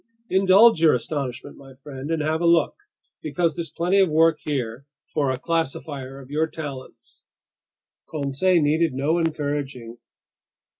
[0.31, 2.73] "Indulge your astonishment, my friend, and have a look,
[3.21, 7.21] because there's plenty of work here for a classifier of your talents."
[8.09, 9.99] Conseil needed no encouraging.